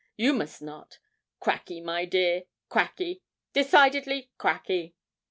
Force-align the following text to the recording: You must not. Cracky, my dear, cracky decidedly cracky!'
You 0.17 0.33
must 0.33 0.63
not. 0.63 0.97
Cracky, 1.39 1.79
my 1.79 2.05
dear, 2.05 2.45
cracky 2.69 3.21
decidedly 3.53 4.31
cracky!' 4.39 4.95